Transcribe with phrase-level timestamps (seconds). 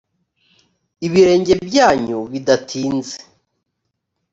[1.07, 3.17] ibirenge byanyu bidatinze